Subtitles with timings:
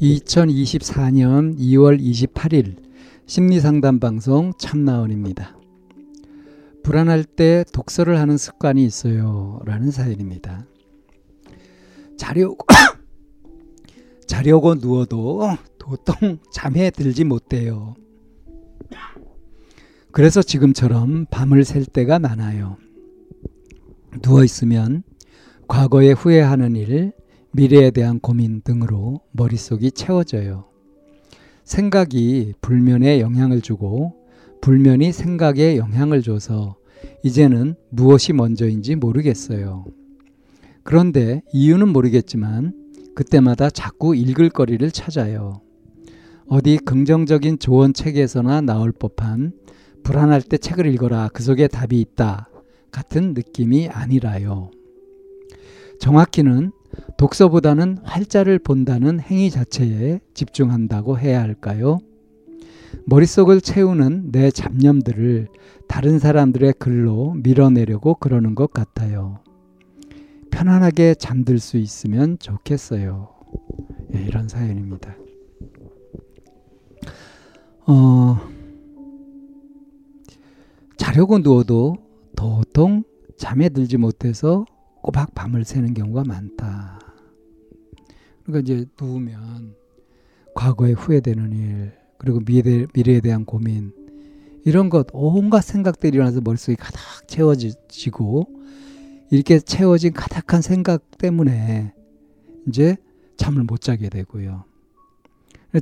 [0.00, 2.76] 2024년 2월 28일
[3.26, 5.56] 심리상담 방송 참나원입니다.
[6.82, 9.60] 불안할 때 독서를 하는 습관이 있어요.
[9.64, 10.66] 라는 사연입니다.
[12.16, 12.58] 자려고,
[14.28, 17.94] 자려고 누워도 도통 잠에 들지 못해요.
[20.12, 22.76] 그래서 지금처럼 밤을 샐 때가 많아요.
[24.22, 25.02] 누워 있으면
[25.68, 27.12] 과거에 후회하는 일,
[27.56, 30.66] 미래에 대한 고민 등으로 머릿속이 채워져요.
[31.64, 34.12] 생각이 불면에 영향을 주고
[34.60, 36.76] 불면이 생각에 영향을 줘서
[37.22, 39.86] 이제는 무엇이 먼저인지 모르겠어요.
[40.82, 42.74] 그런데 이유는 모르겠지만
[43.14, 45.62] 그때마다 자꾸 읽을 거리를 찾아요.
[46.48, 49.54] 어디 긍정적인 조언 책에서나 나올 법한
[50.02, 51.30] 불안할 때 책을 읽어라.
[51.32, 52.50] 그 속에 답이 있다.
[52.90, 54.70] 같은 느낌이 아니라요.
[55.98, 56.72] 정확히는
[57.16, 61.98] 독서보다는 활자를 본다는 행위 자체에 집중한다고 해야 할까요?
[63.06, 65.48] 머릿속을 채우는 내 잡념들을
[65.88, 69.38] 다른 사람들의 글로 밀어내려고 그러는 것 같아요.
[70.50, 73.28] 편안하게 잠들 수 있으면 좋겠어요.
[74.14, 75.14] 예, 이런 사연입니다.
[77.86, 78.38] 어,
[80.96, 81.96] 자려고 누워도
[82.34, 83.04] 도통
[83.36, 84.64] 잠에 들지 못해서
[85.06, 86.98] 꼬박 밤을 새는 경우가 많다.
[88.42, 89.76] 그러니까 이제 누우면
[90.52, 93.92] 과거에 후회되는 일, 그리고 미래, 미래에 대한 고민,
[94.64, 98.48] 이런 것, 온갖 생각들이 일어나서 머릿속이 가득 채워지고,
[99.30, 101.94] 이렇게 채워진 가득한 생각 때문에
[102.66, 102.96] 이제
[103.36, 104.64] 잠을 못 자게 되고요.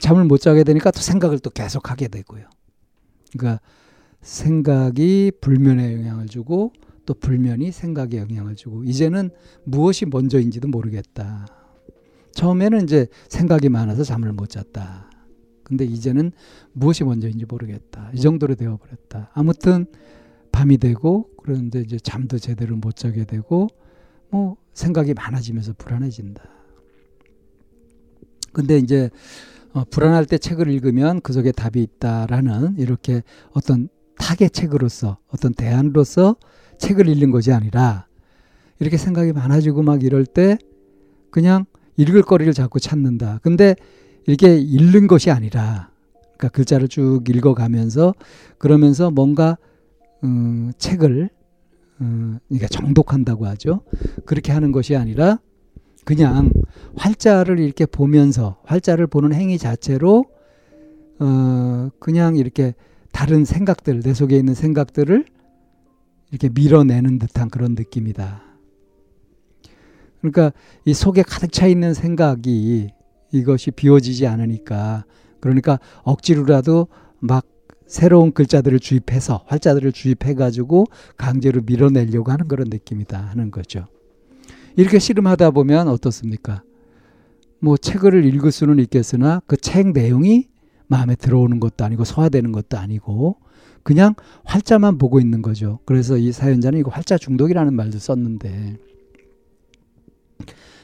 [0.00, 2.44] 잠을 못 자게 되니까 또 생각을 또 계속 하게 되고요.
[3.32, 3.62] 그러니까
[4.20, 6.74] 생각이 불면에 영향을 주고
[7.06, 9.30] 또 불면이 생각에 영향을 주고 이제는
[9.64, 11.46] 무엇이 먼저인지도 모르겠다.
[12.32, 15.10] 처음에는 이제 생각이 많아서 잠을 못 잤다.
[15.62, 16.32] 근데 이제는
[16.72, 18.10] 무엇이 먼저인지 모르겠다.
[18.14, 19.30] 이 정도로 되어버렸다.
[19.32, 19.86] 아무튼
[20.52, 23.68] 밤이 되고 그런데 이제 잠도 제대로 못 자게 되고
[24.30, 26.42] 뭐 생각이 많아지면서 불안해진다.
[28.52, 29.10] 근데 이제
[29.72, 33.22] 어, 불안할 때 책을 읽으면 그 속에 답이 있다라는 이렇게
[33.52, 33.88] 어떤
[34.18, 36.36] 타겟 책으로서 어떤 대안으로서
[36.78, 38.06] 책을 읽는 것이 아니라
[38.80, 40.58] 이렇게 생각이 많아지고 막 이럴 때
[41.30, 41.64] 그냥
[41.96, 43.40] 읽을 거리를 자꾸 찾는다.
[43.42, 43.76] 근데
[44.26, 45.90] 이렇게 읽는 것이 아니라
[46.36, 48.14] 그러니까 글자를 쭉 읽어가면서
[48.58, 49.56] 그러면서 뭔가
[50.24, 51.30] 음, 책을
[52.00, 53.82] 음, 그러니까 정독한다고 하죠.
[54.24, 55.38] 그렇게 하는 것이 아니라
[56.04, 56.50] 그냥
[56.96, 60.26] 활자를 이렇게 보면서 활자를 보는 행위 자체로
[61.18, 62.74] 어, 그냥 이렇게
[63.14, 65.24] 다른 생각들 내 속에 있는 생각들을
[66.32, 68.42] 이렇게 밀어내는 듯한 그런 느낌이다.
[70.20, 70.52] 그러니까
[70.84, 72.88] 이 속에 가득 차 있는 생각이
[73.30, 75.04] 이것이 비워지지 않으니까
[75.40, 76.88] 그러니까 억지로라도
[77.20, 77.46] 막
[77.86, 80.86] 새로운 글자들을 주입해서 활자들을 주입해 가지고
[81.16, 83.86] 강제로 밀어내려고 하는 그런 느낌이다 하는 거죠.
[84.76, 86.64] 이렇게 씨름하다 보면 어떻습니까?
[87.60, 90.48] 뭐 책을 읽을 수는 있겠으나 그 책 내용이
[90.94, 93.36] 마음에 들어오는 것도 아니고 소화되는 것도 아니고
[93.82, 95.80] 그냥 활자만 보고 있는 거죠.
[95.84, 98.78] 그래서 이 사연자는 이거 활자 중독이라는 말도 썼는데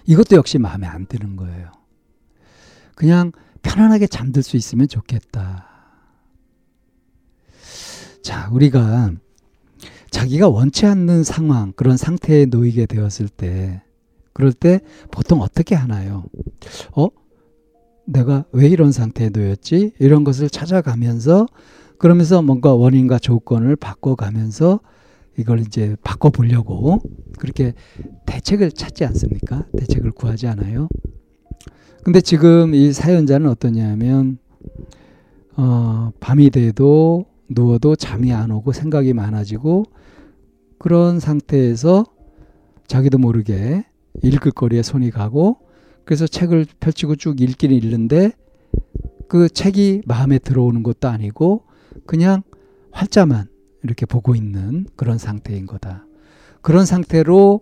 [0.07, 1.71] 이것도 역시 마음에 안 드는 거예요.
[2.97, 3.33] 그냥
[3.63, 5.67] 편안하게 잠들 수 있으면 좋겠다.
[8.23, 9.13] 자, 우리가
[10.11, 13.83] 자기가 원치 않는 상황, 그런 상태에 놓이게 되었을 때,
[14.33, 14.81] 그럴 때
[15.11, 16.25] 보통 어떻게 하나요?
[16.93, 17.09] 어?
[18.07, 19.93] 내가 왜 이런 상태에 놓였지?
[19.99, 21.47] 이런 것을 찾아가면서,
[21.99, 24.81] 그러면서 뭔가 원인과 조건을 바꿔가면서
[25.37, 27.01] 이걸 이제 바꿔보려고
[27.39, 27.75] 그렇게
[28.27, 29.67] 대책을 찾지 않습니까?
[29.77, 30.89] 대책을 구하지 않아요.
[32.03, 34.39] 근데 지금 이 사연자는 어떠냐면,
[35.57, 39.85] 어, 밤이 돼도 누워도 잠이 안 오고 생각이 많아지고
[40.79, 42.07] 그런 상태에서
[42.87, 43.85] 자기도 모르게
[44.23, 45.59] 읽을 거리에 손이 가고
[46.05, 48.33] 그래서 책을 펼치고 쭉 읽기는 읽는데
[49.29, 51.65] 그 책이 마음에 들어오는 것도 아니고
[52.07, 52.43] 그냥
[52.93, 53.49] 활자만
[53.83, 56.07] 이렇게 보고 있는 그런 상태인 거다.
[56.63, 57.61] 그런 상태로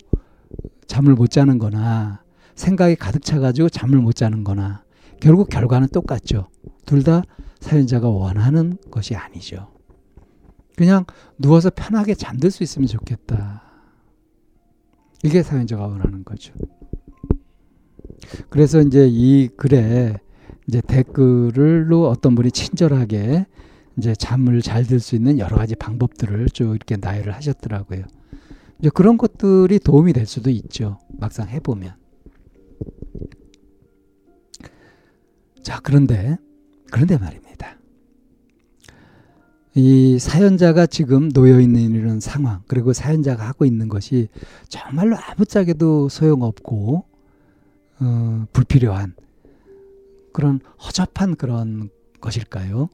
[0.87, 2.23] 잠을 못 자는 거나
[2.55, 4.83] 생각이 가득 차가지고 잠을 못 자는 거나
[5.21, 6.49] 결국 결과는 똑같죠.
[6.87, 7.23] 둘 다
[7.61, 9.73] 사연자가 원하는 것이 아니죠.
[10.77, 11.05] 그냥
[11.39, 13.63] 누워서 편하게 잠들 수 있으면 좋겠다.
[15.25, 16.55] 이게 사연자가 원하는 거죠.
[18.51, 20.17] 그래서 이제 이 글에
[20.67, 23.47] 이제 댓글로 어떤 분이 친절하게
[23.97, 28.05] 이제 잠을 잘 들 수 있는 여러 가지 방법들을 쭉 이렇게 나열을 하셨더라고요.
[28.79, 30.99] 이제 그런 것들이 도움이 될 수도 있죠.
[31.09, 31.95] 막상 해보면.
[35.63, 36.37] 자, 그런데,
[36.93, 37.77] 그런데 말입니다.
[39.75, 44.29] 이 사연자가 지금 놓여 있는 이런 상황, 그리고 사연자가 하고 있는 것이
[44.69, 47.08] 정말로 아무짝에도 소용없고,
[48.01, 49.15] 어, 불필요한
[50.33, 51.91] 그런 허접한 그런
[52.21, 52.89] 것일까요?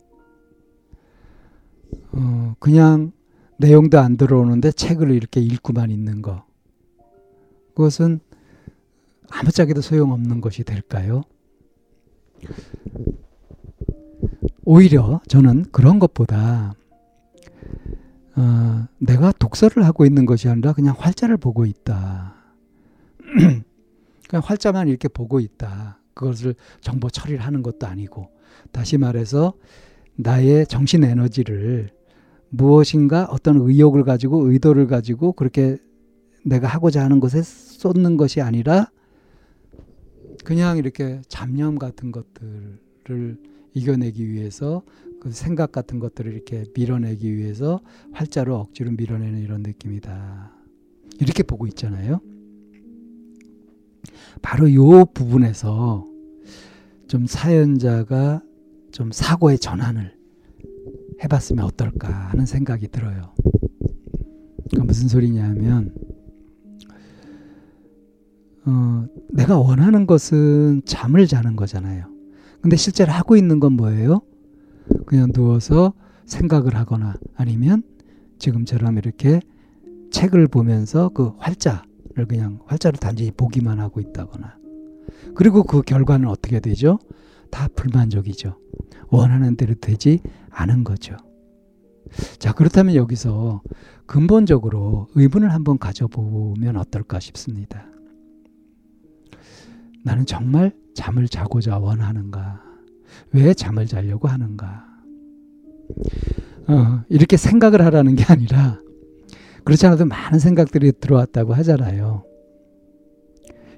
[2.12, 3.12] 어, 그냥
[3.58, 6.44] 내용도 안 들어오는데 책을 이렇게 읽고만 있는 거.
[7.74, 8.20] 그것은
[9.30, 11.22] 아무짝에도 소용없는 것이 될까요?
[14.64, 16.74] 오히려 저는 그런 것보다
[18.36, 22.34] 어, 내가 독서를 하고 있는 것이 아니라 그냥 활자를 보고 있다.
[24.28, 26.00] 그냥 활자만 이렇게 보고 있다.
[26.14, 28.28] 그것을 정보 처리를 하는 것도 아니고
[28.72, 29.54] 다시 말해서
[30.16, 31.90] 나의 정신 에너지를
[32.50, 35.76] 무엇인가 어떤 의욕을 가지고 의도를 가지고 그렇게
[36.44, 38.90] 내가 하고자 하는 것에 쏟는 것이 아니라
[40.44, 43.38] 그냥 이렇게 잡념 같은 것들을
[43.72, 44.82] 이겨내기 위해서
[45.20, 47.80] 그 생각 같은 것들을 이렇게 밀어내기 위해서
[48.12, 50.52] 활자로 억지로 밀어내는 이런 느낌이다.
[51.18, 52.20] 이렇게 보고 있잖아요.
[54.42, 56.04] 바로 요 부분에서
[57.08, 58.42] 좀 사연자가
[58.92, 60.14] 좀 사고의 전환을
[61.22, 63.34] 해봤으면 어떨까 하는 생각이 들어요.
[64.70, 65.94] 그러니까 무슨 소리냐면,
[68.66, 72.06] 어, 내가 원하는 것은 잠을 자는 거잖아요.
[72.60, 74.22] 근데 실제로 하고 있는 건 뭐예요?
[75.06, 75.92] 그냥 누워서
[76.24, 77.82] 생각을 하거나 아니면
[78.38, 79.40] 지금처럼 이렇게
[80.10, 81.84] 책을 보면서 그 활자
[82.14, 84.56] 를 그냥 활자를 단지 보기만 하고 있다거나
[85.34, 86.98] 그리고 그 결과는 어떻게 되죠?
[87.50, 88.56] 다 불만족이죠.
[89.08, 90.20] 원하는 대로 되지
[90.50, 91.16] 않은 거죠.
[92.38, 93.62] 자, 그렇다면 여기서
[94.06, 97.86] 근본적으로 의문을 한번 가져보면 어떨까 싶습니다.
[100.04, 102.62] 나는 정말 잠을 자고자 원하는가?
[103.32, 104.84] 왜 잠을 자려고 하는가?
[106.68, 108.80] 어, 이렇게 생각을 하라는 게 아니라
[109.64, 112.24] 그렇지 않아도 많은 생각들이 들어왔다고 하잖아요.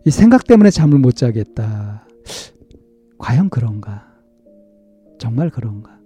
[0.05, 2.07] 이 생각 때문에 잠을 못 자겠다.
[3.19, 4.07] 과연 그런가?
[5.19, 5.97] 정말 그런가?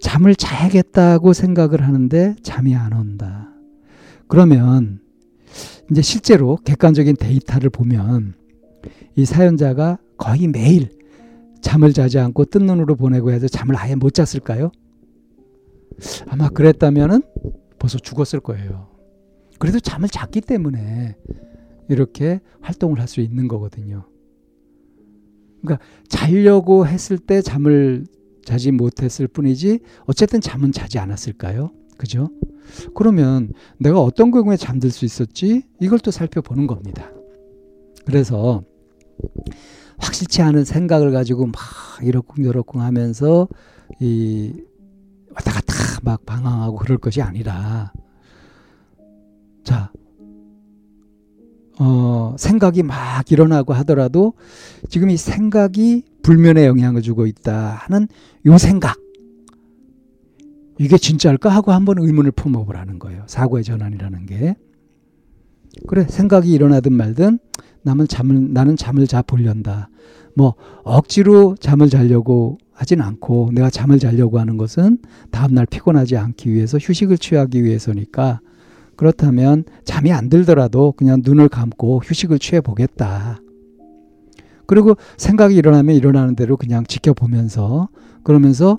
[0.00, 3.48] 잠을 자야겠다고 생각을 하는데 잠이 안 온다.
[4.28, 5.00] 그러면
[5.90, 8.34] 이제 실제로 객관적인 데이터를 보면
[9.16, 10.90] 이 사연자가 거의 매일
[11.60, 14.70] 잠을 자지 않고 뜬 눈으로 보내고 해서 잠을 아예 못 잤을까요?
[16.28, 17.22] 아마 그랬다면은
[17.78, 18.88] 벌써 죽었을 거예요.
[19.58, 21.16] 그래도 잠을 잤기 때문에
[21.88, 24.04] 이렇게 활동을 할 수 있는 거거든요.
[25.62, 28.06] 그러니까 자려고 했을 때 잠을
[28.44, 31.72] 자지 못했을 뿐이지 어쨌든 잠은 자지 않았을까요?
[31.96, 32.30] 그죠?
[32.94, 35.64] 그러면 내가 어떤 경우에 잠들 수 있었지?
[35.80, 37.10] 이걸 또 살펴보는 겁니다.
[38.04, 38.62] 그래서
[39.98, 41.54] 확실치 않은 생각을 가지고 막
[42.02, 43.48] 이러쿵저러쿵 하면서
[44.00, 44.52] 이
[45.38, 47.92] 왔다 갔다 막 방황하고 그럴 것이 아니라
[49.64, 49.92] 자
[51.78, 54.34] 어, 생각이 막 일어나고 하더라도
[54.88, 58.08] 지금 이 생각이 불면에 영향을 주고 있다 하는
[58.46, 58.98] 요 생각.
[60.80, 63.22] 이게 진짜일까 하고 한번 의문을 품어보라는 거예요.
[63.26, 64.56] 사고의 전환이라는 게.
[65.86, 67.38] 그래, 생각이 일어나든 말든
[67.82, 69.88] 나는 잠을, 나는 잠을 자 보련다.
[70.34, 70.54] 뭐,
[70.84, 74.98] 억지로 잠을 자려고 하진 않고 내가 잠을 자려고 하는 것은
[75.32, 78.40] 다음날 피곤하지 않기 위해서 휴식을 취하기 위해서니까
[78.94, 83.40] 그렇다면 잠이 안 들더라도 그냥 눈을 감고 휴식을 취해 보겠다.
[84.66, 87.88] 그리고 생각이 일어나면 일어나는 대로 그냥 지켜보면서
[88.22, 88.78] 그러면서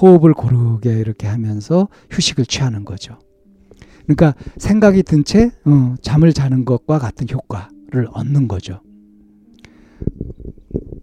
[0.00, 3.18] 호흡을 고르게 이렇게 하면서 휴식을 취하는 거죠.
[4.06, 8.80] 그러니까 생각이 든채 어, 잠을 자는 것과 같은 효과를 얻는 거죠.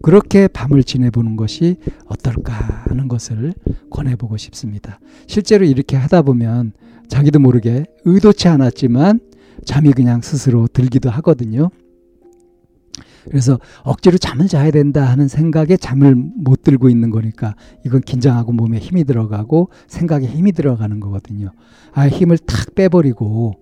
[0.01, 3.53] 그렇게 밤을 지내보는 것이 어떨까 하는 것을
[3.89, 5.00] 권해보고 싶습니다.
[5.27, 6.74] 실제로 이렇게 하다 보면
[7.08, 9.20] 자기도 모르게 의도치 않았지만
[9.65, 11.70] 잠이 그냥 스스로 들기도 하거든요.
[13.25, 17.55] 그래서 억지로 잠을 자야 된다 하는 생각에 잠을 못 들고 있는 거니까
[17.86, 21.51] 이건 긴장하고 몸에 힘이 들어가고 생각에 힘이 들어가는 거거든요.
[21.93, 23.61] 아 힘을 탁 빼버리고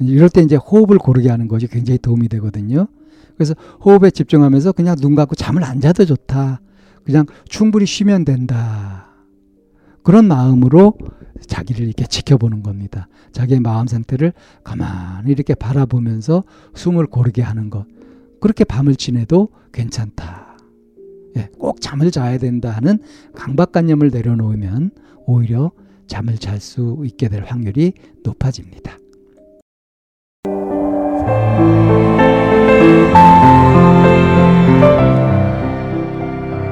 [0.00, 2.86] 이럴 때 이제 호흡을 고르게 하는 것이 굉장히 도움이 되거든요.
[3.36, 6.60] 그래서 호흡에 집중하면서 그냥 눈 감고 잠을 안 자도 좋다.
[7.04, 9.08] 그냥 충분히 쉬면 된다.
[10.02, 10.94] 그런 마음으로
[11.46, 13.08] 자기를 이렇게 지켜보는 겁니다.
[13.32, 14.32] 자기의 마음 상태를
[14.64, 17.86] 가만히 이렇게 바라보면서 숨을 고르게 하는 것.
[18.40, 20.56] 그렇게 밤을 지내도 괜찮다.
[21.36, 22.98] 예, 꼭 잠을 자야 된다 하는
[23.34, 24.90] 강박관념을 내려놓으면
[25.26, 25.70] 오히려
[26.06, 28.96] 잠을 잘 수 있게 될 확률이 높아집니다.